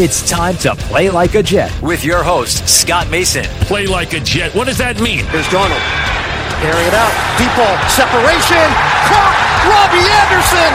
[0.00, 3.44] It's time to play like a Jet with your host, Scott Mason.
[3.68, 4.48] Play like a Jet.
[4.56, 5.28] What does that mean?
[5.28, 5.76] Here's Darnold.
[6.64, 7.12] Carry it out.
[7.36, 7.76] Deep ball.
[7.92, 8.64] Separation.
[9.12, 9.36] Caught.
[9.68, 10.72] Robbie Anderson.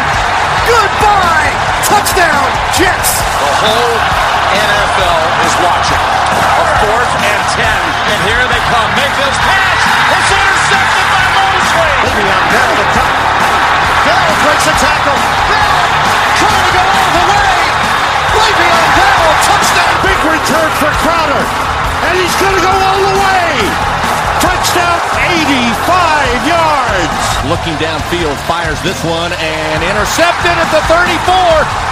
[0.70, 1.50] Goodbye.
[1.90, 2.46] Touchdown.
[2.78, 3.18] Jets.
[3.42, 3.98] The whole
[4.62, 6.06] NFL is watching.
[6.46, 7.82] A fourth and ten.
[8.14, 8.90] And here they come.
[8.94, 9.82] Mayfield's pass.
[10.22, 11.94] It's intercepted by Mosley.
[12.14, 13.16] Le'Veon Bell the top.
[14.06, 15.18] Bell breaks a tackle.
[15.50, 15.82] Bell
[16.38, 16.95] trying to go
[20.28, 21.44] return for Crowder.
[22.10, 23.46] And he's going to go all the way.
[24.44, 27.16] Touchdown, 85 yards.
[27.50, 30.98] Looking downfield, fires this one and intercepted at the 34.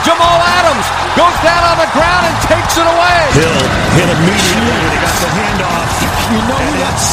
[0.06, 0.86] Jamal Adams
[1.18, 3.22] goes down on the ground and takes it away.
[3.38, 3.62] Hill
[3.98, 5.90] hit immediately when he got the handoff.
[6.34, 7.08] You know and that's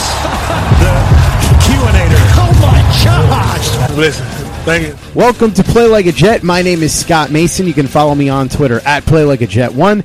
[0.80, 0.92] the
[1.68, 2.22] QAnator.
[2.40, 3.96] oh my gosh.
[3.96, 4.26] Listen,
[4.64, 4.96] thank you.
[5.14, 6.42] Welcome to Play Like a Jet.
[6.42, 7.66] My name is Scott Mason.
[7.66, 10.02] You can follow me on Twitter at Play Like a Jet One,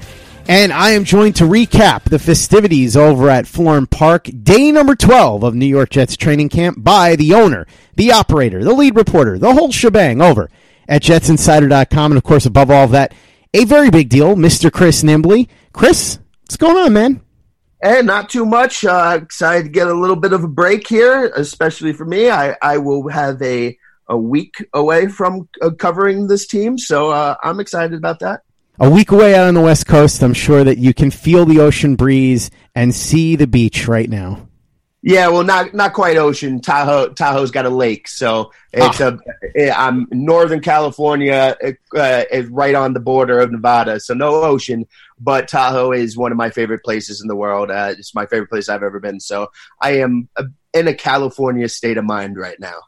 [0.48, 5.44] and I am joined to recap the festivities over at Florham Park, day number twelve
[5.44, 9.53] of New York Jets training camp by the owner, the operator, the lead reporter, the
[9.53, 10.50] whole shebang over
[10.88, 13.14] at JetsInsider.com, and of course, above all of that,
[13.53, 15.47] a very big deal, Mister Chris Nimbley.
[15.73, 17.22] Chris, what's going on, man?
[17.81, 18.86] And not too much.
[18.86, 22.30] Uh, excited to get a little bit of a break here, especially for me.
[22.30, 23.77] I, I will have a,
[24.08, 28.42] a week away from uh, covering this team, so uh, I'm excited about that.
[28.78, 31.59] A week away out on the West Coast, I'm sure that you can feel the
[31.59, 34.50] ocean breeze and see the beach right now.
[35.02, 36.59] Yeah, well, not not quite ocean.
[36.59, 39.20] Tahoe Tahoe's got a lake, so it's a.
[39.72, 41.56] I'm Northern California,
[41.95, 44.88] uh, is right on the border of Nevada, so no ocean.
[45.20, 47.70] But Tahoe is one of my favorite places in the world.
[47.70, 49.20] Uh, it's my favorite place I've ever been.
[49.20, 52.80] So I am uh, in a California state of mind right now.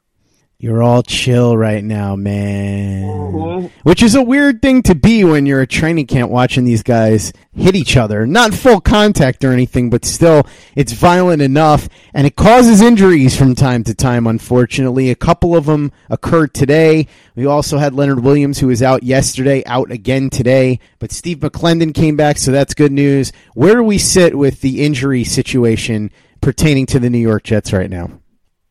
[0.59, 3.03] You're all chill right now, man.
[3.03, 3.69] Mhm.
[3.83, 7.31] Which is a weird thing to be when you're at training camp watching these guys
[7.53, 8.25] hit each other.
[8.25, 13.53] Not full contact or anything, but still, it's violent enough, and it causes injuries from
[13.53, 15.11] time to time, unfortunately.
[15.11, 17.05] A couple of them occurred today.
[17.35, 21.93] We also had Leonard Williams, who was out yesterday, out again today, but Steve McLendon
[21.93, 23.31] came back, so that's good news.
[23.53, 26.09] Where do we sit with the injury situation
[26.41, 28.09] pertaining to the New York Jets right now?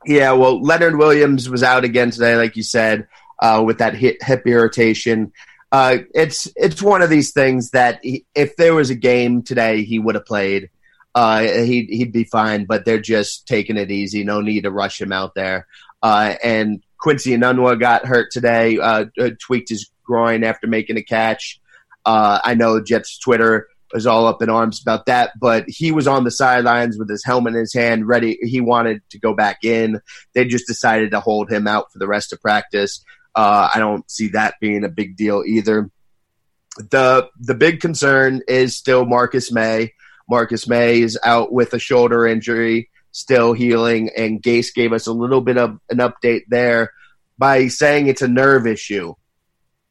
[0.06, 3.09] Yeah, well, Leonard Williams was out again today, like you said,
[3.41, 5.33] uh, with that hip, hip irritation.
[5.72, 9.83] Uh, it's it's one of these things that he, if there was a game today,
[9.83, 10.71] he would have played.
[11.15, 14.22] Uh, he'd he'd be fine, but they're just taking it easy.
[14.22, 15.66] No need to rush him out there.
[16.03, 21.03] Uh, and Quincy Enunwa got hurt today, uh, uh, tweaked his groin after making a
[21.03, 21.61] catch.
[22.05, 26.25] I know Jets Twitter was all up in arms about that, but he was on
[26.25, 28.39] the sidelines with his helmet in his hand, ready.
[28.43, 30.01] He wanted to go back in.
[30.35, 33.05] They just decided to hold him out for the rest of practice.
[33.35, 35.91] Uh, I don't see that being a big deal either.
[36.79, 39.93] The the big concern is still Marcus Maye.
[40.29, 45.13] Marcus Maye is out with a shoulder injury, still healing, and Gase gave us a
[45.13, 46.93] little bit of an update there
[47.39, 49.15] by saying it's a nerve issue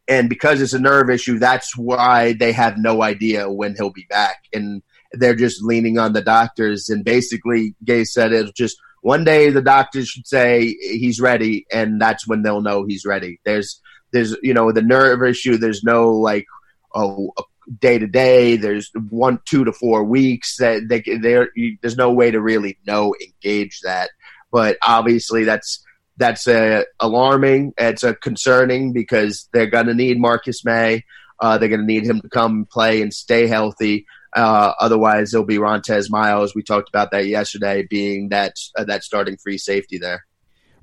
[0.07, 4.05] and because it's a nerve issue, that's why they have no idea when he'll be
[4.09, 4.81] back, and
[5.13, 6.89] they're just leaning on the doctors.
[6.89, 12.01] And basically, Gase said it's just one day the doctors should say he's ready, and
[12.01, 13.39] that's when they'll know he's ready.
[13.45, 15.57] There's, there's, you know, the nerve issue.
[15.57, 16.45] There's no like,
[16.93, 17.31] oh,
[17.79, 18.57] day to day.
[18.57, 21.49] There's one, two to four weeks that they, there.
[21.81, 24.09] There's no way to really know engage that.
[24.51, 25.84] But obviously, that's
[26.17, 27.73] that's uh, alarming.
[27.77, 31.03] It's uh, concerning because they're going to need Marcus Maye.
[31.39, 34.05] Uh, they're going to need him to come play and stay healthy.
[34.35, 36.53] Uh, otherwise, it'll be Rontez Miles.
[36.55, 40.25] We talked about that yesterday, being that uh, that starting free safety there.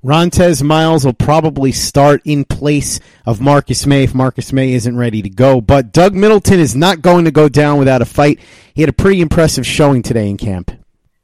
[0.03, 5.21] Rontez Miles will probably start in place of Marcus Maye if Marcus Maye isn't ready
[5.21, 5.61] to go.
[5.61, 8.39] But Doug Middleton is not going to go down without a fight.
[8.73, 10.71] He had a pretty impressive showing today in camp.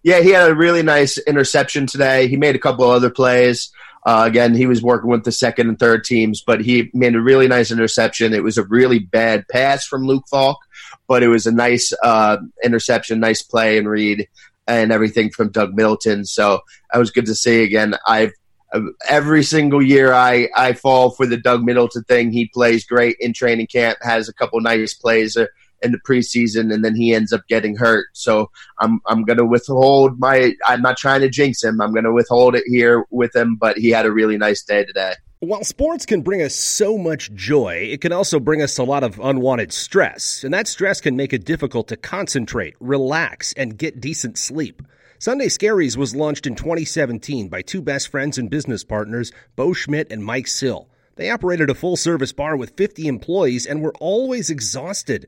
[0.01, 2.29] Yeah, he had a really nice interception today.
[2.29, 3.69] He made a couple of other plays.
[4.09, 7.21] Uh, again, he was working with the second and third teams, but he made a
[7.21, 8.33] really nice interception.
[8.33, 10.57] It was a really bad pass from Luke Falk,
[11.07, 14.27] but it was a nice uh, interception, nice play and read,
[14.65, 16.25] and everything from Doug Middleton.
[16.25, 16.61] So
[16.91, 17.61] that was good to see.
[17.61, 18.31] Again, I've
[19.07, 22.31] every single year I, I fall for the Doug Middleton thing.
[22.31, 25.37] He plays great in training camp, has a couple nice plays
[25.81, 28.07] in the preseason, and then he ends up getting hurt.
[28.13, 28.49] So
[28.79, 30.53] I'm I'm gonna withhold my.
[30.65, 31.81] I'm not trying to jinx him.
[31.81, 35.13] I'm gonna withhold it here with him, but he had a really nice day today.
[35.41, 39.05] While sports can bring us so much joy, it can also bring us a lot
[39.05, 44.01] of unwanted stress, and that stress can make it difficult to concentrate, relax, and get
[44.01, 44.81] decent sleep.
[45.17, 50.11] Sunday Scaries was launched in 2017 by two best friends and business partners, Bo Schmidt
[50.11, 50.89] and Mike Sill.
[51.19, 55.27] They operated a full service bar with 50 employees and were always exhausted.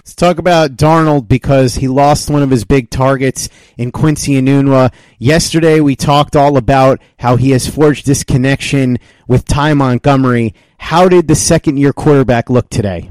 [0.00, 4.94] Let's talk about Darnold because he lost one of his big targets in Quincy Enunwa.
[5.18, 8.98] Yesterday, we talked all about how he has forged this connection
[9.28, 10.54] with Ty Montgomery.
[10.78, 13.10] How did the second year quarterback look today?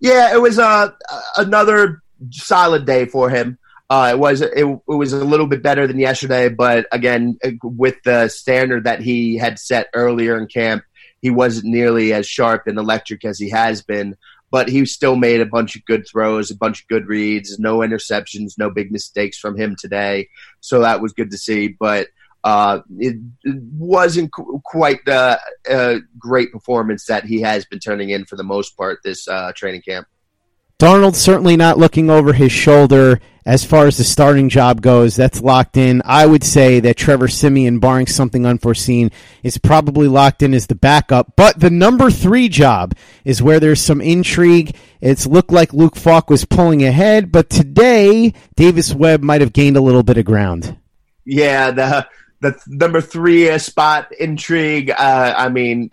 [0.00, 0.92] Yeah, it was uh,
[1.36, 3.58] another solid day for him.
[3.90, 7.96] Uh, it was it, it was a little bit better than yesterday, but again, with
[8.02, 10.84] the standard that he had set earlier in camp,
[11.20, 14.16] he wasn't nearly as sharp and electric as he has been
[14.50, 17.78] but he still made a bunch of good throws, a bunch of good reads, no
[17.78, 20.28] interceptions, no big mistakes from him today.
[20.60, 21.68] So that was good to see.
[21.68, 22.08] But
[22.42, 25.38] uh, it, it, wasn't qu- quite the
[25.70, 29.52] uh, great performance that he has been turning in for the most part this uh,
[29.54, 30.06] training camp.
[30.78, 35.16] Darnold certainly not looking over his shoulder as far as the starting job goes.
[35.16, 36.02] That's locked in.
[36.04, 39.10] I would say that Trevor Siemian, barring something unforeseen,
[39.42, 41.34] is probably locked in as the backup.
[41.36, 42.94] But the number three job
[43.24, 44.76] is where there's some intrigue.
[45.00, 49.76] It's looked like Luke Falk was pulling ahead, but today Davis Webb might have gained
[49.76, 50.76] a little bit of ground.
[51.24, 52.08] Yeah, the
[52.40, 54.90] the number three spot intrigue.
[54.90, 55.90] Uh, I mean,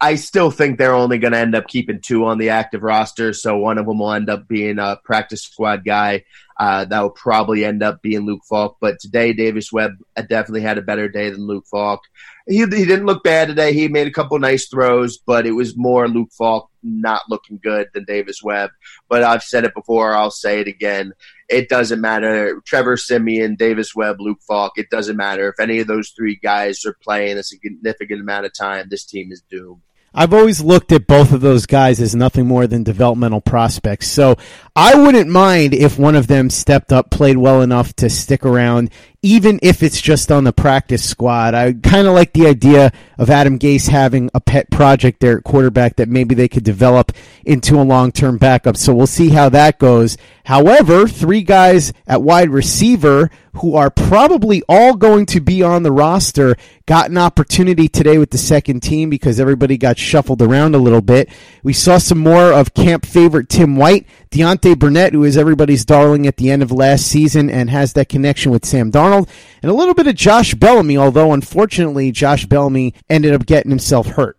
[0.00, 3.32] I still think they're only going to end up keeping two on the active roster,
[3.32, 6.24] so one of them will end up being a practice squad guy.
[6.58, 8.76] Uh, that will probably end up being Luke Falk.
[8.80, 12.00] But today, Davis Webb definitely had a better day than Luke Falk.
[12.46, 13.72] He, he didn't look bad today.
[13.72, 17.88] He made a couple nice throws, but it was more Luke Falk not looking good
[17.94, 18.70] than Davis Webb.
[19.08, 20.14] But I've said it before.
[20.14, 21.12] I'll say it again.
[21.48, 22.60] It doesn't matter.
[22.64, 24.72] Trevor Siemian, Davis Webb, Luke Falk.
[24.76, 28.54] It doesn't matter if any of those three guys are playing a significant amount of
[28.54, 28.86] time.
[28.88, 29.82] This team is doomed.
[30.14, 34.08] I've always looked at both of those guys as nothing more than developmental prospects.
[34.08, 34.36] So
[34.76, 38.90] I wouldn't mind if one of them stepped up, played well enough to stick around,
[39.22, 41.54] even if it's just on the practice squad.
[41.54, 45.44] I kind of like the idea of Adam Gase having a pet project there at
[45.44, 47.12] quarterback that maybe they could develop
[47.44, 48.76] into a long term backup.
[48.76, 50.16] So we'll see how that goes.
[50.44, 55.92] However, three guys at wide receiver who are probably all going to be on the
[55.92, 60.78] roster got an opportunity today with the second team because everybody got shuffled around a
[60.78, 61.28] little bit.
[61.62, 66.26] We saw some more of camp favorite Tim White, Deontay Burnett, who is everybody's darling
[66.26, 69.28] at the end of last season and has that connection with Sam Darnold,
[69.62, 74.06] and a little bit of Josh Bellamy, although unfortunately Josh Bellamy ended up getting himself
[74.06, 74.38] hurt.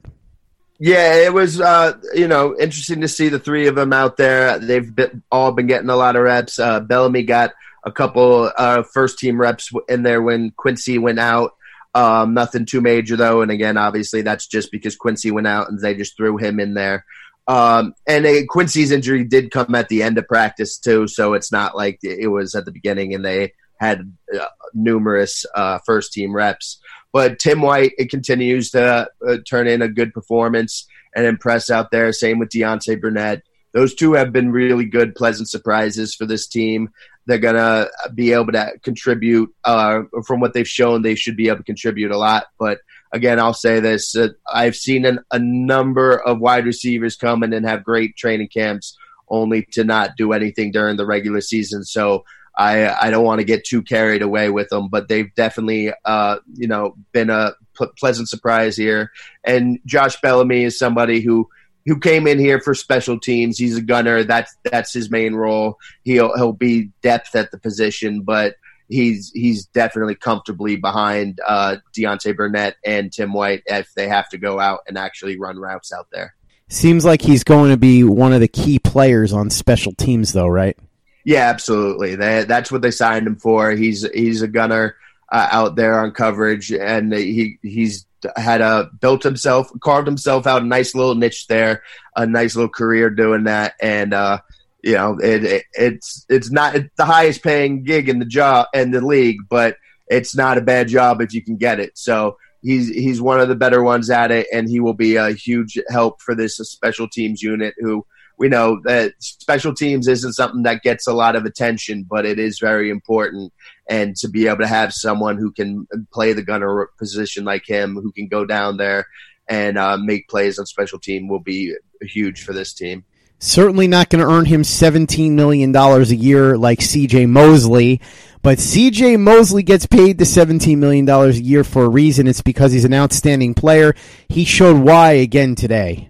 [0.79, 4.57] Yeah, it was uh, you know interesting to see the three of them out there.
[4.57, 6.57] They've been, all been getting a lot of reps.
[6.57, 11.55] Uh, Bellamy got a couple uh, first team reps in there when Quincy went out.
[11.93, 15.79] Um, nothing too major though, and again, obviously that's just because Quincy went out and
[15.79, 17.05] they just threw him in there.
[17.47, 21.75] Um, and Quincy's injury did come at the end of practice too, so it's not
[21.75, 26.79] like it was at the beginning and they had uh, numerous uh, first team reps.
[27.11, 31.91] But Tim White, it continues to uh, turn in a good performance and impress out
[31.91, 32.11] there.
[32.11, 33.43] Same with Deontay Burnett.
[33.73, 36.89] Those two have been really good, pleasant surprises for this team.
[37.25, 41.01] They're going to be able to contribute uh, from what they've shown.
[41.01, 42.47] They should be able to contribute a lot.
[42.59, 42.79] But
[43.13, 47.53] again, I'll say this uh, I've seen an, a number of wide receivers come in
[47.53, 48.97] and have great training camps
[49.29, 51.85] only to not do anything during the regular season.
[51.85, 52.25] So
[52.57, 56.37] I, I don't want to get too carried away with them, but they've definitely, uh,
[56.55, 59.11] you know, been a p- pleasant surprise here.
[59.43, 61.49] And Josh Bellamy is somebody who,
[61.85, 63.57] who came in here for special teams.
[63.57, 64.23] He's a gunner.
[64.23, 65.77] That's that's his main role.
[66.03, 68.55] He'll he'll be depth at the position, but
[68.89, 74.37] he's he's definitely comfortably behind uh, Deontay Burnett and Tim White if they have to
[74.37, 76.35] go out and actually run routes out there.
[76.69, 80.47] Seems like he's going to be one of the key players on special teams, though,
[80.47, 80.77] right?
[81.23, 82.15] Yeah, absolutely.
[82.15, 83.71] They, that's what they signed him for.
[83.71, 84.95] He's he's a gunner
[85.31, 90.61] uh, out there on coverage, and he he's had a built himself, carved himself out
[90.61, 91.83] a nice little niche there,
[92.15, 94.39] a nice little career doing that, and uh,
[94.83, 98.91] you know, it, it, it's it's not the highest paying gig in the job in
[98.91, 101.97] the league, but it's not a bad job if you can get it.
[101.97, 105.31] So he's he's one of the better ones at it, and he will be a
[105.31, 107.75] huge help for this special teams unit.
[107.79, 108.05] Who
[108.37, 112.37] we know that special teams isn't something that gets a lot of attention, but it
[112.37, 113.53] is very important.
[113.89, 117.95] And to be able to have someone who can play the gunner position like him,
[117.95, 119.07] who can go down there
[119.47, 123.05] and uh, make plays on special team, will be huge for this team.
[123.43, 127.99] Certainly not going to earn him $17 million a year like CJ Mosley,
[128.41, 132.25] but CJ Mosley gets paid the $17 million a year for a reason.
[132.25, 133.95] It's because he's an outstanding player.
[134.29, 136.09] He showed why again today.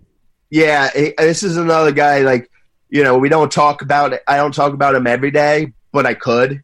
[0.52, 2.52] Yeah, this is another guy like,
[2.90, 4.22] you know, we don't talk about it.
[4.28, 6.62] I don't talk about him every day, but I could.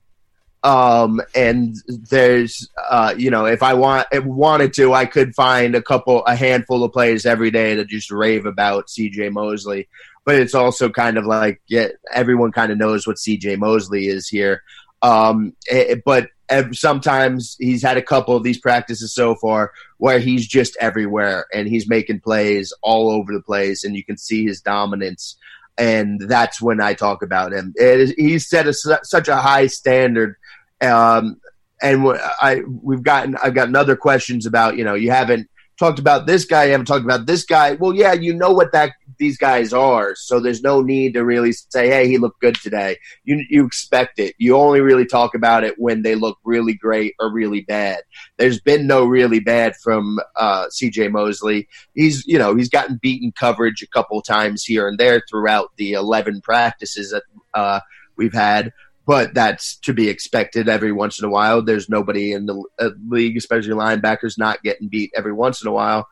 [0.61, 5.81] Um, and there's, uh, you know, if I want, wanted to, I could find a
[5.81, 9.87] couple, a handful of plays every day to just rave about CJ Mosley
[10.29, 14.27] but it's also kind of like yeah, everyone kind of knows what CJ Mosley is
[14.27, 14.61] here.
[15.01, 16.29] Um, it, eh, but
[16.71, 21.67] sometimes he's had a couple of these practices so far where he's just everywhere and
[21.67, 25.35] he's making plays all over the place, and you can see his dominance.
[25.79, 27.73] And that's when I talk about him.
[28.15, 30.35] he's set a, such a high standard.
[30.79, 31.41] Um,
[31.81, 32.05] and
[32.39, 36.45] I we've gotten I've gotten other questions about you know you haven't talked about this
[36.45, 37.73] guy, you haven't talked about this guy.
[37.73, 41.51] Well, yeah, you know what that these guys are, so there's no need to really
[41.51, 44.33] say, "Hey, he looked good today." You you expect it.
[44.37, 48.01] You only really talk about it when they look really great or really bad.
[48.37, 51.09] There's been no really bad from uh, C.J.
[51.09, 51.67] Mosley.
[51.93, 55.93] He's you know he's gotten beaten coverage a couple times here and there throughout the
[55.93, 57.23] 11 practices that
[57.53, 57.81] uh,
[58.15, 58.71] we've had
[59.09, 61.63] but that's to be expected every once in a while.
[61.63, 65.71] There's nobody in the uh, league, especially linebackers, not getting beat every once in a
[65.71, 66.07] while.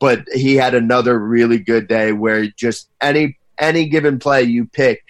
[0.00, 5.02] But he had another really good day where just any any given play you pick,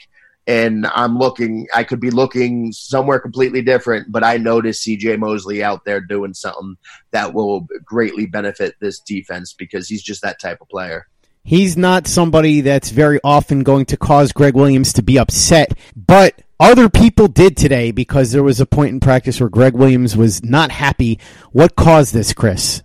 [0.46, 5.16] and I'm looking, I could be looking somewhere completely different, but I noticed C.J.
[5.16, 6.76] Mosley out there doing something
[7.12, 11.06] that will greatly benefit this defense because he's just that type of player.
[11.44, 16.42] He's not somebody that's very often going to cause Gregg Williams to be upset, but
[16.58, 20.44] other people did today because there was a point in practice where Gregg Williams was
[20.44, 21.18] not happy.
[21.52, 22.82] What caused this, Chris?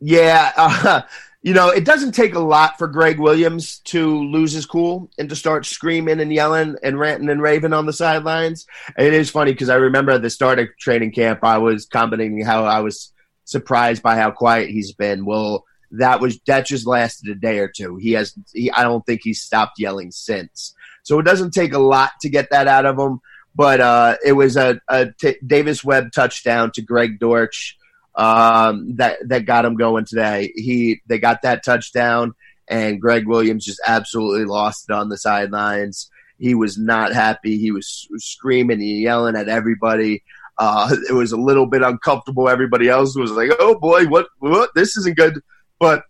[0.00, 1.02] Yeah, uh,
[1.40, 5.28] you know, it doesn't take a lot for Gregg Williams to lose his cool and
[5.28, 8.66] to start screaming and yelling and ranting and raving on the sidelines.
[8.98, 12.44] It is funny because I remember at the start of training camp, I was commenting
[12.44, 13.12] how I was
[13.44, 15.24] surprised by how quiet he's been.
[15.24, 17.96] Well, that was that just lasted a day or two.
[17.96, 20.74] He has, he, I don't think he's stopped yelling since.
[21.04, 23.20] So it doesn't take a lot to get that out of him.
[23.54, 27.77] But uh, it was a, a t- Davis Webb touchdown to Greg Dortch
[28.18, 30.52] um, that that got him going today.
[30.54, 32.34] He they got that touchdown,
[32.66, 36.10] and Gregg Williams just absolutely lost it on the sidelines.
[36.38, 37.58] He was not happy.
[37.58, 40.24] He was screaming and yelling at everybody.
[40.58, 42.48] Uh, it was a little bit uncomfortable.
[42.48, 44.26] Everybody else was like, "Oh boy, what?
[44.40, 44.70] What?
[44.74, 45.40] This isn't good."
[45.78, 46.02] But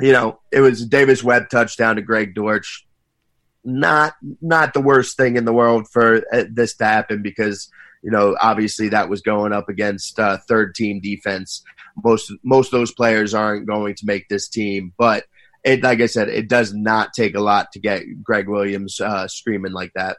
[0.00, 2.84] you know, it was Davis Webb touchdown to Greg Dortch
[3.64, 7.70] not not the worst thing in the world for uh, this to happen because
[8.02, 11.62] you know obviously that was going up against uh, third team defense.
[12.02, 15.24] Most most of those players aren't going to make this team, but
[15.64, 19.28] it like I said, it does not take a lot to get Gregg Williams uh,
[19.28, 20.18] screaming like that.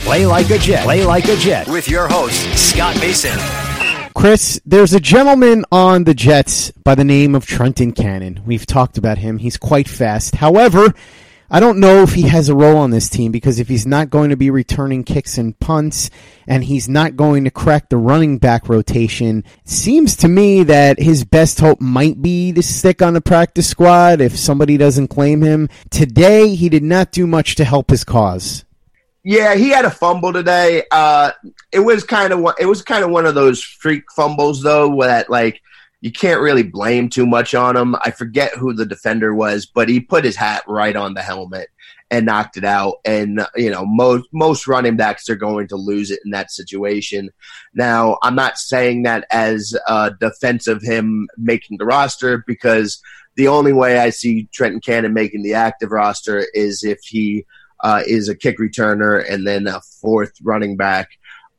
[0.00, 0.84] Play like a Jet.
[0.84, 3.38] Play like a Jet with your host, Scott Mason.
[4.14, 8.40] Chris, there's a gentleman on the Jets by the name of Trenton Cannon.
[8.44, 9.38] We've talked about him.
[9.38, 10.34] He's quite fast.
[10.34, 10.94] However,
[11.50, 14.08] I don't know if he has a role on this team because if he's not
[14.08, 16.10] going to be returning kicks and punts
[16.46, 20.98] and he's not going to crack the running back rotation, it seems to me that
[20.98, 25.42] his best hope might be to stick on the practice squad if somebody doesn't claim
[25.42, 25.68] him.
[25.90, 28.64] Today, he did not do much to help his cause.
[29.22, 30.84] Yeah, he had a fumble today.
[30.90, 31.32] Uh,
[31.72, 35.28] it was kind of it was kind of one of those freak fumbles though, that
[35.28, 35.60] like
[36.00, 37.94] you can't really blame too much on him.
[38.02, 41.68] I forget who the defender was, but he put his hat right on the helmet
[42.10, 42.96] and knocked it out.
[43.04, 47.30] And you know, most most running backs are going to lose it in that situation.
[47.74, 53.02] Now, I'm not saying that as a defense of him making the roster because
[53.36, 57.44] the only way I see Trenton Cannon making the active roster is if he
[57.82, 61.08] uh, is a kick returner and then a fourth running back.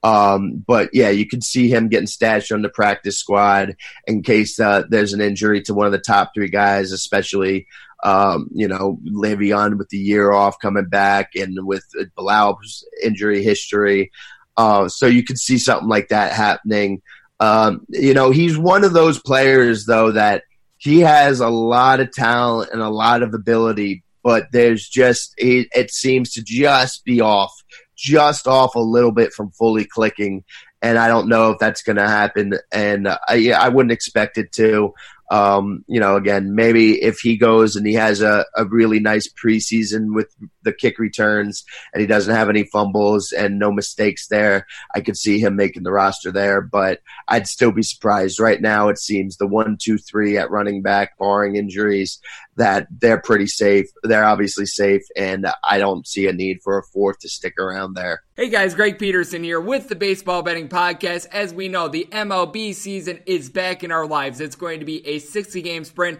[0.04, 3.76] Um, but yeah, you can see him getting stashed on the practice squad
[4.08, 7.68] in case uh, there's an injury to one of the top three guys, especially
[8.04, 11.86] um, you know Le'Veon with the year off coming back and with
[12.18, 14.12] Bilal's injury history.
[14.58, 17.02] Uh, so you could see something like that happening.
[17.40, 20.44] Um, you know, he's one of those players though that
[20.78, 25.68] he has a lot of talent and a lot of ability, but there's just it,
[25.74, 27.54] it seems to just be off
[28.02, 30.44] just off a little bit from fully clicking.
[30.82, 32.54] And I don't know if that's going to happen.
[32.72, 34.94] And I, I wouldn't expect it to.
[35.30, 39.32] Um, you know, again, maybe if he goes and he has a, a really nice
[39.32, 40.28] preseason with
[40.64, 41.64] the kick returns
[41.94, 45.84] and he doesn't have any fumbles and no mistakes there, I could see him making
[45.84, 46.60] the roster there.
[46.60, 47.00] But
[47.30, 48.42] I'd still be surprised.
[48.42, 52.20] Right now, it seems the one, two, three at running back, barring injuries,
[52.58, 53.88] that they're pretty safe.
[54.04, 57.94] They're obviously safe, and I don't see a need for a fourth to stick around
[57.94, 58.24] there.
[58.36, 61.28] Hey guys, Greg Peterson here with the Baseball Betting Podcast.
[61.32, 64.42] As we know, the MLB season is back in our lives.
[64.42, 66.20] It's going to be a 60 game sprint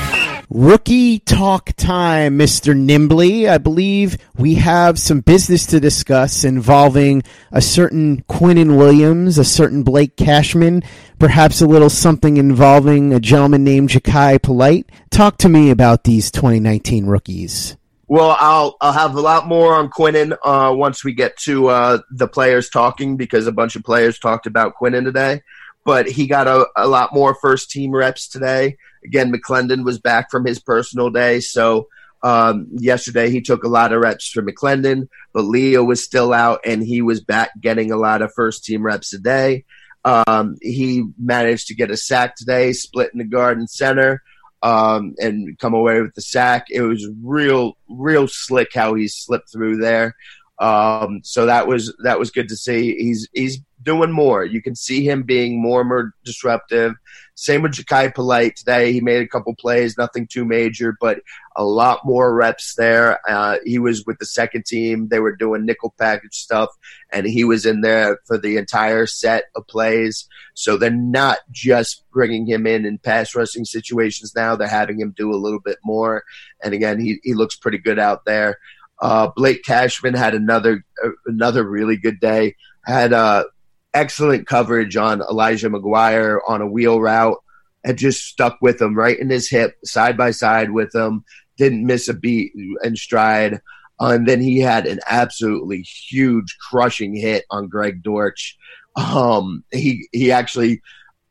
[0.53, 2.75] Rookie talk time, Mr.
[2.75, 3.49] Nimbley.
[3.49, 9.83] I believe we have some business to discuss involving a certain Quinnen Williams, a certain
[9.83, 10.83] Blake Cashman,
[11.19, 14.91] perhaps a little something involving a gentleman named Jachai Polite.
[15.09, 17.77] Talk to me about these 2019 rookies.
[18.09, 21.99] Well, I'll I'll have a lot more on Quinnen uh, once we get to uh,
[22.11, 25.43] the players talking because a bunch of players talked about Quinnen today.
[25.85, 28.75] But he got a, a lot more first team reps today.
[29.03, 31.87] Again, McLendon was back from his personal day, so
[32.23, 36.59] um, yesterday he took a lot of reps for McLendon, but Leo was still out
[36.65, 39.65] and he was back getting a lot of first team reps today.
[40.03, 44.21] Um, he managed to get a sack today, split in the garden center,
[44.63, 46.67] um, and come away with the sack.
[46.69, 50.15] It was real, real slick how he slipped through there.
[50.59, 52.95] Um, so that was that was good to see.
[52.95, 54.43] He's he's doing more.
[54.43, 56.93] You can see him being more and more disruptive.
[57.35, 58.93] Same with Jachai Polite today.
[58.93, 61.21] He made a couple plays, nothing too major, but
[61.55, 63.19] a lot more reps there.
[63.27, 65.07] Uh, he was with the second team.
[65.07, 66.69] They were doing nickel package stuff,
[67.11, 70.27] and he was in there for the entire set of plays.
[70.53, 74.55] So they're not just bringing him in in pass rushing situations now.
[74.55, 76.23] They're having him do a little bit more.
[76.63, 78.59] And again, he, he looks pretty good out there.
[79.01, 82.55] Uh, Blake Cashman had another uh, another really good day.
[82.85, 83.45] Had uh,
[83.93, 87.37] excellent coverage on Elijah McGuire on a wheel route.
[87.83, 91.25] Had just stuck with him right in his hip, side by side with him.
[91.57, 93.59] Didn't miss a beat and stride.
[93.99, 98.57] Uh, and then he had an absolutely huge crushing hit on Greg Dortch.
[98.95, 100.81] Um, he he actually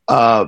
[0.08, 0.46] uh,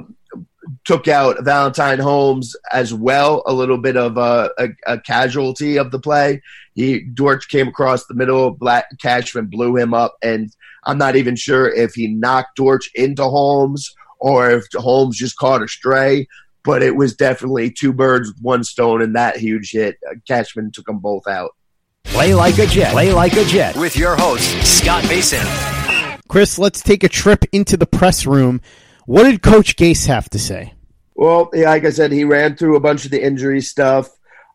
[0.84, 5.90] took out Valentine Holmes as well, a little bit of a, a, a, casualty of
[5.90, 6.42] the play.
[6.74, 11.36] He Dortch came across the middle, Blake Cashman blew him up, and I'm not even
[11.36, 16.26] sure if he knocked Dortch into Holmes or if Holmes just caught a stray.
[16.64, 19.96] But it was definitely two birds with one stone, and that huge hit.
[20.28, 21.50] Cashman took them both out.
[22.04, 22.92] Play like a Jet.
[22.92, 25.44] Play like a Jet with your host Scott Mason.
[26.28, 28.60] Chris, let's take a trip into the press room
[29.06, 30.74] what did Coach Gase have to say?
[31.14, 34.08] Well, yeah, like I said, he ran through a bunch of the injury stuff.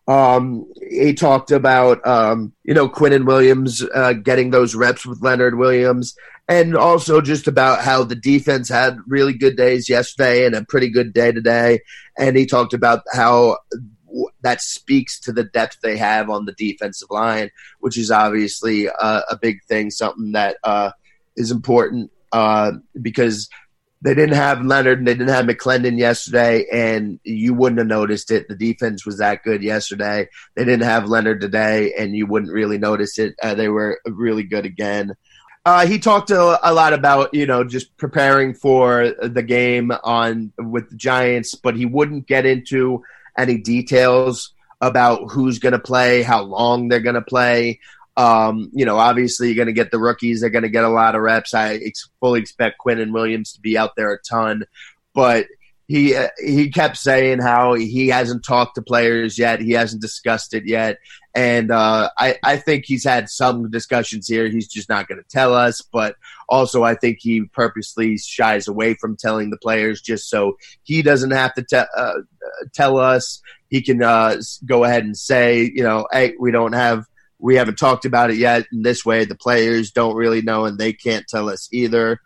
[0.08, 5.58] Um, he talked about, um, you know, Quinnen Williams uh, getting those reps with Leonard
[5.58, 6.16] Williams,
[6.48, 10.90] and also just about how the defense had really good days yesterday and a pretty
[10.90, 11.82] good day today.
[12.18, 13.58] And he talked about how
[14.44, 19.24] that speaks to the depth they have on the defensive line, which is obviously a,
[19.30, 20.92] a big thing, something that uh,
[21.36, 23.50] is important uh, because–
[24.02, 28.32] they didn't have Leonard and they didn't have McLendon yesterday, and you wouldn't have noticed
[28.32, 28.48] it.
[28.48, 30.28] The defense was that good yesterday.
[30.56, 33.36] They didn't have Leonard today, and you wouldn't really notice it.
[33.42, 35.16] Uh, they were really good again.
[35.66, 40.54] Uh, he talked a, a, lot about you know just preparing for the game on
[40.58, 43.04] with the Giants, but he wouldn't get into
[43.38, 47.80] any details about who's going to play, how long they're going to play.
[48.18, 50.42] Um, you know, obviously, you're going to get the rookies.
[50.42, 51.54] They're going to get a lot of reps.
[51.54, 51.80] I
[52.20, 54.64] fully expect Quinnen Williams to be out there a ton,
[55.14, 55.46] but
[55.88, 59.62] he uh, he kept saying how he hasn't talked to players yet.
[59.62, 60.98] He hasn't discussed it yet,
[61.34, 64.50] and uh, I I think he's had some discussions here.
[64.50, 65.82] He's just not going to tell us.
[65.82, 66.16] But
[66.50, 71.32] also, I think he purposely shies away from telling the players just so he doesn't
[71.32, 72.14] have to te- uh,
[72.74, 73.42] tell us.
[73.70, 77.06] He can uh, go ahead and say, you know, hey, we don't have
[77.40, 78.66] we haven't talked about it yet.
[78.72, 82.20] In this way, the players don't really know, and they can't tell us either.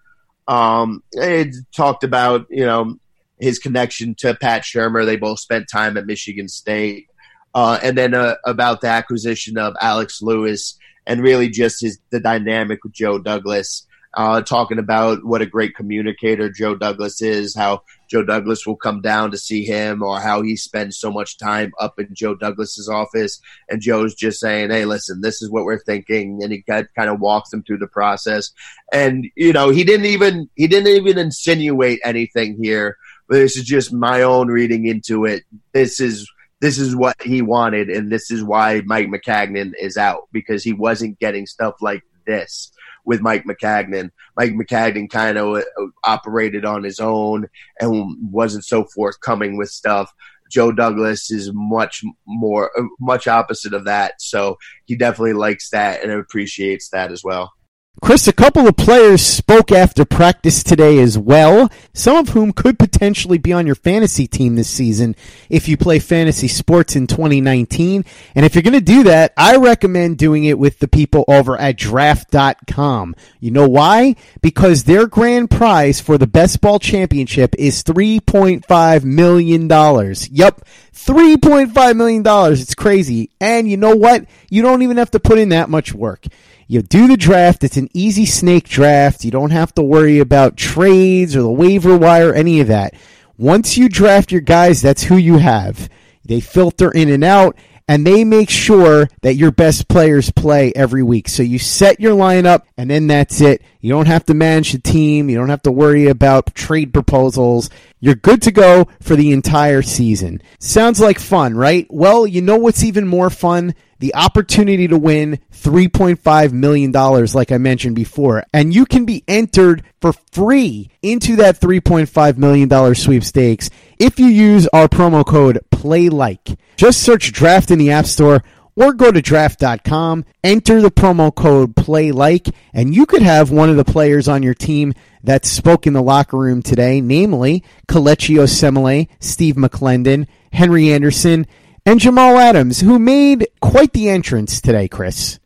[0.47, 2.95] Um, it talked about you know
[3.39, 5.06] his connection to Pat Shurmur.
[5.06, 7.08] They both spent time at Michigan State.
[7.54, 12.19] Uh, and then uh, about the acquisition of Alex Lewis and really just his the
[12.19, 13.86] dynamic with Joe Douglas.
[14.13, 19.02] Uh, talking about what a great communicator Joe Douglas is, how Joe Douglas will come
[19.02, 22.89] down to see him, or how he spends so much time up in Joe Douglas's
[22.89, 23.39] office.
[23.69, 27.21] And Joe's just saying, "Hey, listen, this is what we're thinking," and he kind of
[27.21, 28.52] walks them through the process.
[28.91, 32.97] And you know, he didn't even he didn't even insinuate anything here
[33.32, 35.43] this is just my own reading into it.
[35.74, 40.28] This is this is what he wanted, and this is why Mike Maccagnan is out
[40.32, 42.71] because he wasn't getting stuff like this
[43.05, 44.11] with Mike Maccagnan.
[44.37, 45.63] Mike Maccagnan kind of uh,
[46.03, 47.47] operated on his own
[47.79, 50.11] and wasn't so forthcoming with stuff.
[50.49, 54.21] Joe Douglas is much more, uh, much opposite of that.
[54.21, 57.53] So he definitely likes that and appreciates that as well.
[57.99, 62.80] Chris, a couple of players spoke after practice today as well, some of whom could
[62.80, 65.13] potentially be on your fantasy team this season
[65.49, 68.06] if you play fantasy sports in 2019.
[68.34, 71.60] And if you're going to do that, I recommend doing it with the people over
[71.60, 73.15] at draft.com.
[73.41, 74.15] You know why?
[74.41, 79.67] Because their grand prize for the best ball championship is $3.5 million.
[79.67, 80.65] Yep.
[80.93, 82.23] $3.5 million.
[82.54, 83.32] It's crazy.
[83.41, 84.25] And you know what?
[84.49, 86.25] You don't even have to put in that much work.
[86.71, 87.65] You do the draft.
[87.65, 89.25] It's an easy snake draft.
[89.25, 92.93] You don't have to worry about trades or the waiver wire, any of that.
[93.38, 95.89] Once you draft your guys, that's who you have.
[96.23, 101.03] They filter in and out and they make sure that your best players play every
[101.03, 101.29] week.
[101.29, 103.61] So you set your lineup and then that's it.
[103.79, 105.29] You don't have to manage the team.
[105.29, 107.69] You don't have to worry about trade proposals.
[107.99, 110.41] You're good to go for the entire season.
[110.59, 111.87] Sounds like fun, right?
[111.89, 113.73] Well, you know what's even more fun?
[114.01, 118.43] the opportunity to win $3.5 million, like I mentioned before.
[118.51, 124.67] And you can be entered for free into that $3.5 million sweepstakes if you use
[124.73, 126.57] our promo code PLAYLIKE.
[126.77, 128.43] Just search draft in the App Store
[128.75, 133.69] or go to draft.com, enter the promo code play like, and you could have one
[133.69, 138.37] of the players on your team that spoke in the locker room today, namely Kelechi
[138.37, 141.45] Osemele, Steve McLendon, Henry Anderson,
[141.85, 145.39] and Jamal Adams, who made quite the entrance today, Chris.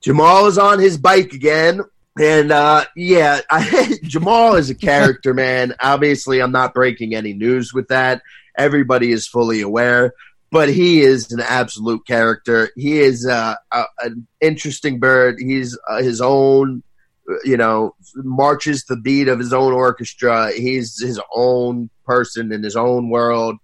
[0.00, 1.80] Jamal is on his bike again.
[2.18, 5.74] And uh, yeah, I, Jamal is a character, man.
[5.80, 8.22] Obviously, I'm not breaking any news with that.
[8.56, 10.12] Everybody is fully aware,
[10.50, 12.70] but he is an absolute character.
[12.76, 15.36] He is uh, a, an interesting bird.
[15.38, 16.82] He's uh, his own,
[17.44, 20.52] you know, marches the beat of his own orchestra.
[20.52, 23.56] He's his own person in his own world.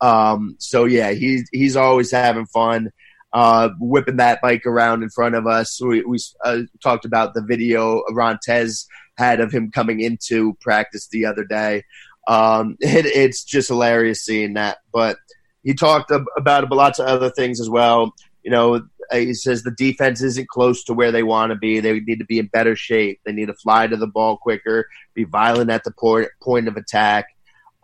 [0.00, 2.90] Um, so yeah, he's he's always having fun,
[3.32, 5.80] uh, whipping that bike around in front of us.
[5.82, 11.26] We, we uh, talked about the video Rontez had of him coming into practice the
[11.26, 11.84] other day.
[12.28, 14.78] Um, it, it's just hilarious seeing that.
[14.92, 15.16] But
[15.64, 18.14] he talked about lots of other things as well.
[18.44, 21.80] You know, he says the defense isn't close to where they want to be.
[21.80, 23.20] They need to be in better shape.
[23.24, 26.76] They need to fly to the ball quicker, be violent at the point, point of
[26.76, 27.26] attack.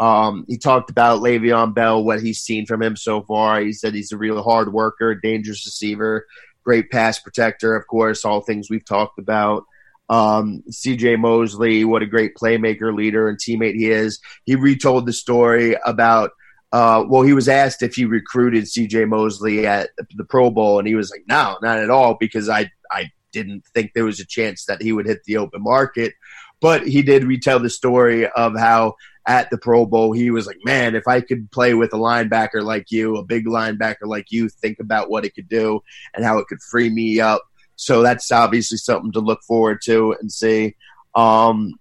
[0.00, 3.61] Um, he talked about Le'Veon Bell, what he's seen from him so far.
[3.61, 6.26] He said he's a real hard worker, dangerous receiver,
[6.64, 9.64] great pass protector, of course, all things we've talked about.
[10.08, 14.20] Um, CJ Mosley, what a great playmaker, leader, and teammate he is.
[14.44, 16.30] He retold the story about,
[16.72, 20.86] uh, well, he was asked if he recruited CJ Mosley at the Pro Bowl, and
[20.86, 24.26] he was like, no, not at all, because I, I didn't think there was a
[24.26, 26.14] chance that he would hit the open market.
[26.60, 28.94] But he did retell the story of how
[29.26, 32.62] at the Pro Bowl, he was like, man, if I could play with a linebacker
[32.62, 35.80] like you, a big linebacker like you, think about what it could do
[36.14, 37.42] and how it could free me up.
[37.76, 40.76] So that's obviously something to look forward to and see.
[41.14, 41.74] Um,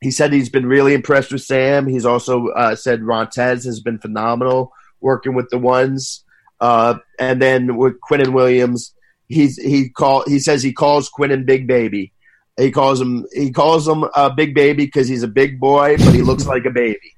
[0.00, 1.86] he said he's been really impressed with Sam.
[1.86, 6.24] He's also uh, said Rontez has been phenomenal working with the ones.
[6.60, 8.94] Uh, and then with Quinnen Williams,
[9.28, 12.12] he's he call he says he calls Quinnen Big Baby.
[12.56, 16.14] He calls him he calls him a big baby because he's a big boy, but
[16.14, 16.98] he looks like a baby.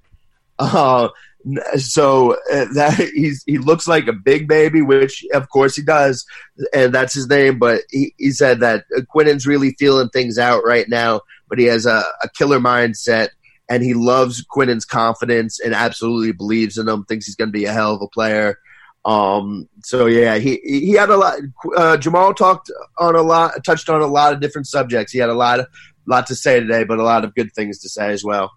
[0.57, 1.09] Uh,
[1.77, 6.25] So uh, that he's he looks like a big baby, which of course he does,
[6.73, 7.59] and that's his name.
[7.59, 11.87] But he, he said that Quinnen's really feeling things out right now, but he has
[11.87, 13.29] a, a killer mindset
[13.69, 17.05] and he loves Quinnen's confidence and absolutely believes in him.
[17.05, 18.59] Thinks he's going to be a hell of a player.
[19.05, 21.39] Um, so yeah, he he had a lot.
[21.77, 25.13] Uh, Jamal talked on a lot, touched on a lot of different subjects.
[25.13, 25.61] He had a lot,
[26.07, 28.51] lot to say today, but a lot of good things to say as well.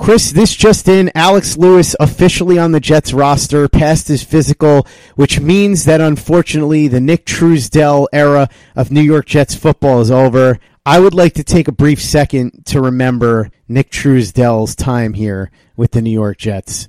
[0.00, 5.40] Chris, this just in, Alex Lewis officially on the Jets roster, passed his physical, which
[5.40, 10.58] means that unfortunately the Nick Truesdell era of New York Jets football is over.
[10.86, 15.90] I would like to take a brief second to remember Nick Truesdell's time here with
[15.90, 16.88] the New York Jets.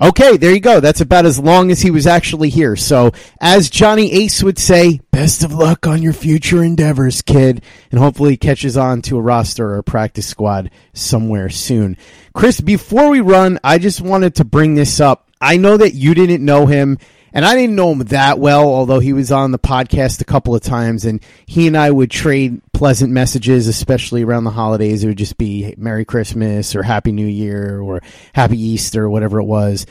[0.00, 0.78] Okay, there you go.
[0.78, 2.76] That's about as long as he was actually here.
[2.76, 7.64] So, as Johnny Ace would say, best of luck on your future endeavors, kid.
[7.90, 11.96] And hopefully he catches on to a roster or a practice squad somewhere soon.
[12.32, 15.28] Chris, before we run, I just wanted to bring this up.
[15.40, 16.98] I know that you didn't know him
[17.32, 20.54] and I didn't know him that well, although he was on the podcast a couple
[20.54, 25.02] of times, and he and I would trade pleasant messages, especially around the holidays.
[25.02, 28.00] It would just be Merry Christmas or Happy New Year or
[28.32, 29.84] Happy Easter or whatever it was.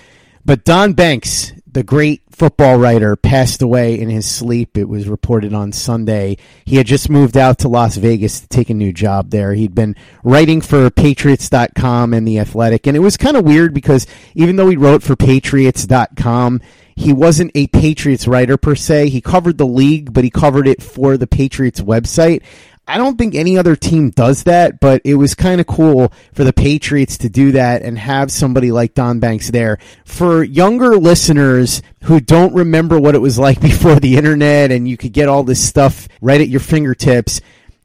[0.45, 4.78] But Don Banks, the great football writer, passed away in his sleep.
[4.78, 6.38] It was reported on Sunday.
[6.63, 9.54] He had just moved out to Las Vegas to take a new job there.
[9.54, 12.88] He'd been writing for Patriots.com and The Athletic.
[12.88, 16.62] And it was kind of weird because even though he wrote for Patriots.com,
[16.95, 19.10] he wasn't a Patriots writer per se.
[19.10, 22.41] He covered the league, but he covered it for the Patriots website.
[22.88, 26.45] I don't think any other team does that, but it was kind of cool for
[26.45, 29.78] the Patriots to do that and have somebody like Don Banks there.
[30.06, 34.95] For younger listeners who don't remember what it was like before the internet and you
[34.95, 37.41] could get all this stuff right at your fingertips,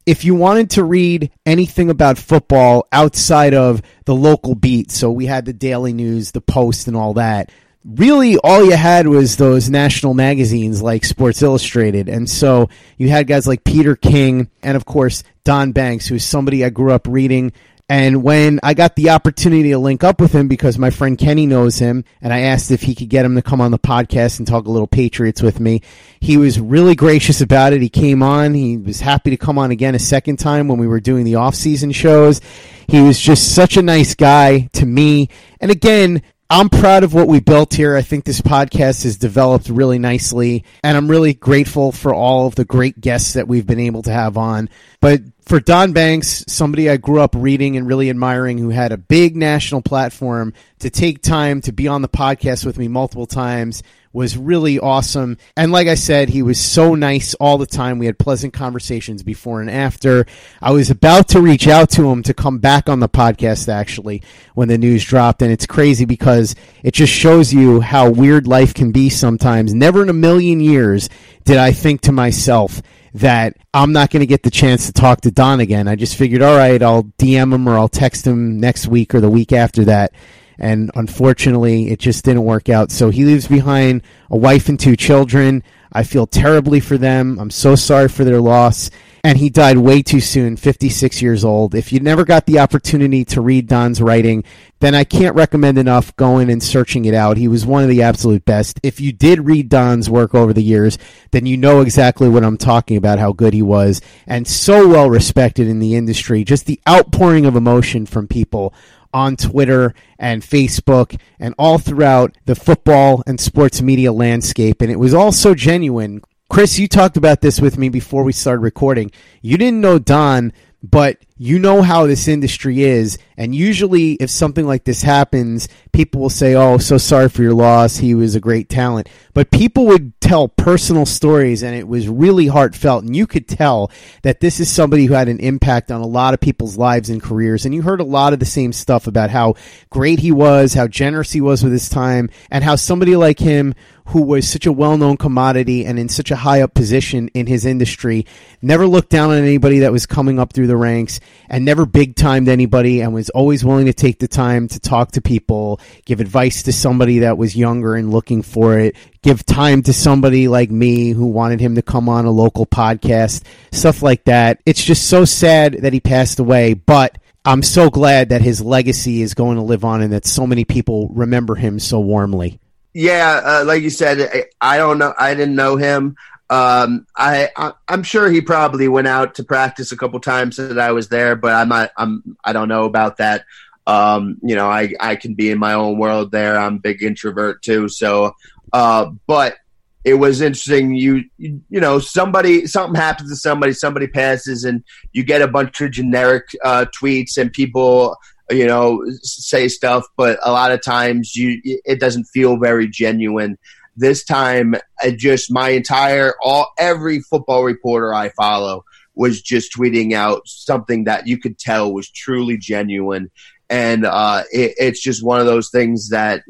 [0.07, 5.27] if you wanted to read anything about football outside of the local beat, so we
[5.27, 7.51] had the Daily News, the Post, and all that,
[7.85, 12.09] really all you had was those national magazines like Sports Illustrated.
[12.09, 16.65] And so you had guys like Peter King and, of course, Don Banks, who's somebody
[16.65, 17.53] I grew up reading.
[17.89, 21.45] And when I got the opportunity to link up with him because my friend Kenny
[21.45, 24.39] knows him, and I asked if he could get him to come on the podcast
[24.39, 25.83] and talk a little Patriots with me,
[26.19, 27.83] he was really gracious about it.
[27.83, 28.55] He came on.
[28.55, 31.35] He was happy to come on again a second time when we were doing the
[31.35, 32.41] off-season shows.
[32.89, 35.29] He was just such a nice guy to me.
[35.61, 36.23] And again,
[36.55, 37.97] I'm proud of what we built here.
[37.97, 42.57] I think this podcast has developed really nicely, and I'm really grateful for all of
[42.57, 44.69] the great guests that we've been able to have on.
[45.01, 48.99] But for Don Banks, somebody I grew up reading and really admiring who had a
[48.99, 53.83] big national platform to take time to be on the podcast with me multiple times
[54.13, 55.39] was really awesome.
[55.57, 57.99] And like I said, he was so nice all the time.
[57.99, 60.27] We had pleasant conversations before and after.
[60.61, 64.23] I was about to reach out to him to come back on the podcast actually
[64.55, 65.43] when the news dropped.
[65.43, 69.73] And it's crazy because it just shows you how weird life can be sometimes.
[69.73, 71.09] Never in a million years
[71.45, 72.83] did I think to myself,
[73.15, 75.87] that I'm not going to get the chance to talk to Don again.
[75.87, 79.21] I just figured, all right, I'll DM him or I'll text him next week or
[79.21, 80.15] the week after that
[80.59, 82.91] and unfortunately, it just didn't work out.
[82.91, 85.63] So he leaves behind a wife and two children.
[85.93, 87.39] I feel terribly for them.
[87.39, 88.91] I'm so sorry for their loss.
[89.25, 91.77] And he died way too soon, 56 years old.
[91.77, 94.43] If you never got the opportunity to read Don's writing,
[94.81, 97.37] then I can't recommend enough going and searching it out.
[97.37, 98.81] He was one of the absolute best.
[98.83, 100.99] If you did read Don's work over the years,
[101.31, 105.09] then you know exactly what I'm talking about, how good he was, and so well
[105.09, 106.43] respected in the industry.
[106.43, 108.75] Just the outpouring of emotion from people
[109.13, 114.81] on Twitter and Facebook and all throughout the football and sports media landscape.
[114.83, 116.23] And it was all so genuine.
[116.49, 119.11] Chris, you talked about this with me before we started recording.
[119.41, 123.19] You didn't know Don, but you know how this industry is.
[123.37, 127.53] And usually, if something like this happens, people will say, Oh, so sorry for your
[127.53, 127.97] loss.
[127.97, 129.09] He was a great talent.
[129.35, 133.03] But people would tell personal stories, and it was really heartfelt.
[133.03, 133.91] And you could tell
[134.23, 137.21] that this is somebody who had an impact on a lot of people's lives and
[137.21, 137.65] careers.
[137.65, 139.55] And you heard a lot of the same stuff about how
[139.91, 143.75] great he was, how generous he was with his time, and how somebody like him
[144.07, 147.65] who was such a well-known commodity and in such a high up position in his
[147.65, 148.27] industry,
[148.61, 152.17] never looked down on anybody that was coming up through the ranks and never big
[152.17, 156.21] timed anybody and was always willing to take the time to talk to people, give
[156.21, 160.71] advice to somebody that was younger and looking for it, give time to somebody like
[160.71, 164.61] me who wanted him to come on a local podcast, stuff like that.
[164.67, 169.23] It's just so sad that he passed away, but I'm so glad that his legacy
[169.23, 172.61] is going to live on and that so many people remember him so warmly.
[172.95, 175.15] Yeah, uh, like you said, I don't know.
[175.19, 176.17] I didn't know him.
[176.53, 180.79] Um, I, I am sure he probably went out to practice a couple times that
[180.79, 181.93] I was there, but I'm not.
[181.97, 183.47] I'm I don't know about that.
[183.87, 186.59] Um, you know, I, I can be in my own world there.
[186.59, 187.89] I'm a big introvert too.
[187.89, 188.33] So,
[188.71, 189.57] uh, but
[190.05, 190.95] it was interesting.
[190.95, 195.49] You, you, you know, somebody, something happens to somebody, somebody passes and you get a
[195.49, 198.17] bunch of generic, uh, tweets and people,
[198.51, 203.57] you know, say stuff, but a lot of times you, it doesn't feel very genuine.
[203.97, 204.75] This time,
[205.17, 211.27] just my entire, all, every football reporter I follow was just tweeting out something that
[211.27, 213.31] you could tell was truly genuine.
[213.69, 216.43] And uh, it, it's just one of those things that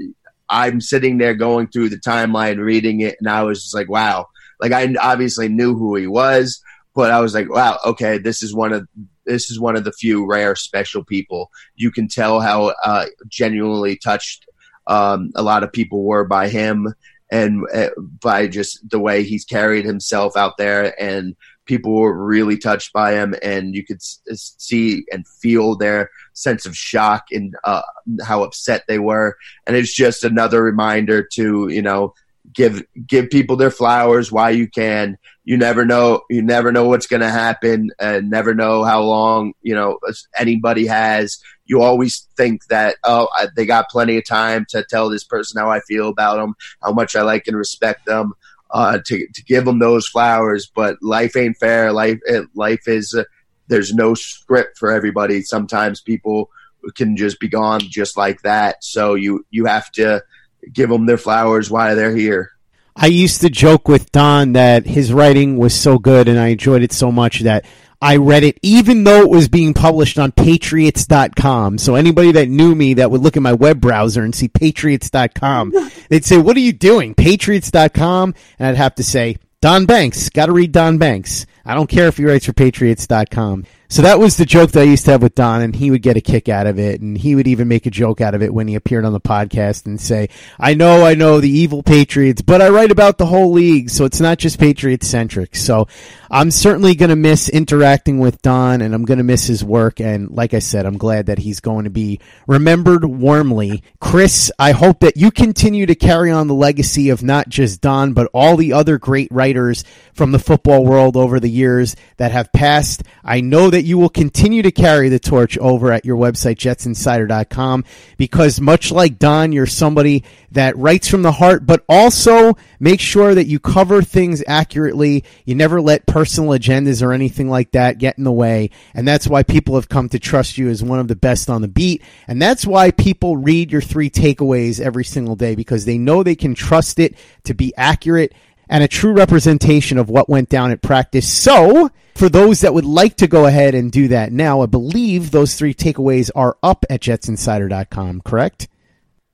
[0.49, 4.29] I'm sitting there going through the timeline, reading it, and I was just like, wow.
[4.61, 6.63] Like I obviously knew who he was,
[6.95, 8.87] but I was like, wow, okay, this is one of
[9.25, 11.51] this is one of the few rare special people.
[11.75, 14.47] You can tell how uh, genuinely touched
[14.87, 16.93] um, a lot of people were by him
[17.33, 17.89] and uh,
[18.21, 23.13] by just the way he's carried himself out there and people were really touched by
[23.13, 27.83] him, and you could see and feel their sense of shock and uh,
[28.25, 29.37] how upset they were.
[29.67, 32.15] And it's just another reminder to you know
[32.53, 35.19] give give people their flowers while you can.
[35.45, 36.23] You never know.
[36.31, 39.99] You never know what's going to happen, and never know how long you know
[40.39, 41.39] anybody has.
[41.67, 45.71] You always think that oh, they got plenty of time to tell this person how
[45.71, 48.35] I feel about them, how much I like and respect them
[48.73, 50.71] uh, to to give them those flowers.
[50.75, 51.93] But life ain't fair.
[51.93, 52.21] Life
[52.55, 53.25] life is uh,
[53.69, 55.43] there's no script for everybody.
[55.43, 56.51] Sometimes people
[56.97, 58.83] can just be gone just like that.
[58.83, 60.23] So you you have to
[60.73, 62.51] give them their flowers while they're here.
[62.95, 66.83] I used to joke with Don that his writing was so good and I enjoyed
[66.83, 67.65] it so much that
[68.03, 71.79] I read it even though it was being published on patriots.com.
[71.79, 75.73] So anybody that knew me that would look at my web browser and see patriots.com,
[76.09, 77.15] they'd say, "What are you doing?
[77.15, 81.89] patriots.com?" And I'd have to say, "Don Banks, got to read Don Banks." I don't
[81.89, 83.67] care if he writes for patriots.com.
[83.93, 86.01] So that was the joke that I used to have with Don, and he would
[86.01, 88.41] get a kick out of it, and he would even make a joke out of
[88.41, 91.83] it when he appeared on the podcast and say, "I know, I know the evil
[91.83, 95.89] Patriots, but I write about the whole league, so it's not just Patriots centric." So
[96.31, 100.01] I'm certainly going to miss interacting with Don, and I'm going to miss his work.
[100.01, 103.83] And like I said, I'm glad that he's going to be remembered warmly.
[104.01, 108.15] Chris, I hope that you continue to carry on the legacy of not just Don,
[108.15, 112.51] but all the other great writers from the football world over the years that have
[112.55, 113.03] passed.
[113.23, 117.85] I know that you will continue to carry the torch over at your website, jetsinsider.com,
[118.17, 123.35] because much like Don, you're somebody that writes from the heart, but also make sure
[123.35, 125.25] that you cover things accurately.
[125.45, 128.71] You never let personal agendas or anything like that get in the way.
[128.95, 131.63] And that's why people have come to trust you as one of the best on
[131.63, 132.03] the beat.
[132.29, 136.35] And that's why people read your three takeaways every single day because they know they
[136.35, 137.15] can trust it
[137.45, 138.35] to be accurate
[138.73, 141.31] and a true representation of what went down at practice.
[141.31, 145.31] So, for those that would like to go ahead and do that now, I believe
[145.31, 148.69] those three takeaways are up at jetsinsider.com, correct?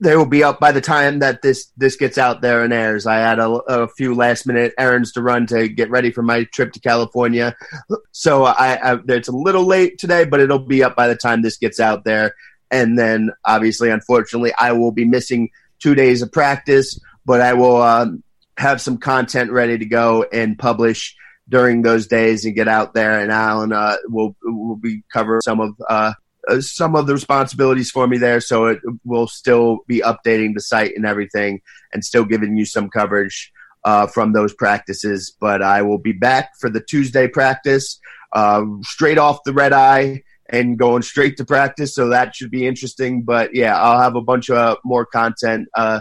[0.00, 3.06] they will be up by the time that this this gets out there and airs.
[3.06, 6.44] I had a, a, few last minute errands to run to get ready for my
[6.44, 7.56] trip to California,
[8.12, 11.42] so I, I, it's a little late today, but it'll be up by the time
[11.42, 12.34] this gets out there.
[12.70, 17.80] And then, obviously, unfortunately, I will be missing two days of practice, but I will
[17.82, 18.22] um,
[18.56, 21.16] have some content ready to go and publish
[21.48, 23.20] during those days and get out there.
[23.20, 26.12] And Alan uh, will will be covering some of uh,
[26.48, 30.60] uh, some of the responsibilities for me there, so it will still be updating the
[30.60, 31.60] site and everything,
[31.92, 33.52] and still giving you some coverage
[33.84, 35.34] uh, from those practices.
[35.40, 37.98] But I will be back for the Tuesday practice,
[38.32, 41.94] uh, straight off the red eye and going straight to practice.
[41.94, 43.22] So that should be interesting.
[43.22, 46.00] But yeah, I'll have a bunch of more content uh,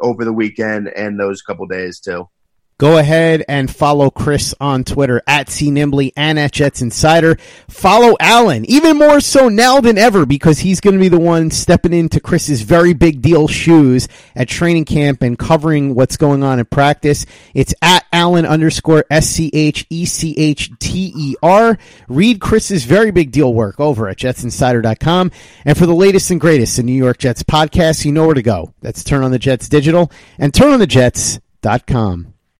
[0.00, 2.28] over the weekend and those couple days too
[2.80, 7.36] go ahead and follow Chris on Twitter at CNimbley and at Jets Insider.
[7.68, 11.50] Follow Alan, even more so now than ever, because he's going to be the one
[11.50, 16.58] stepping into Chris's very big deal shoes at training camp and covering what's going on
[16.58, 17.26] in practice.
[17.52, 21.76] It's at Alan underscore S C H E C H T E R.
[22.08, 25.30] Read Chris's very big deal work over at jetsinsider.com.
[25.66, 28.42] And for the latest and greatest in New York Jets podcasts, you know where to
[28.42, 28.72] go.
[28.80, 32.32] That's Turn on the Jets Digital and turnonthejets.com.